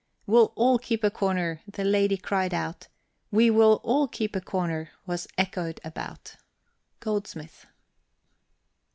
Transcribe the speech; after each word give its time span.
"We'll 0.25 0.51
all 0.55 0.79
keep 0.79 1.03
a 1.03 1.11
corner," 1.11 1.61
the 1.71 1.83
lady 1.83 2.17
cried 2.17 2.55
out; 2.55 2.87
"We 3.29 3.51
will 3.51 3.79
all 3.83 4.07
keep 4.07 4.35
a 4.35 4.41
corner!" 4.41 4.89
was 5.05 5.27
echoed 5.37 5.79
about. 5.83 6.37
GOLDSMITH. 7.01 7.67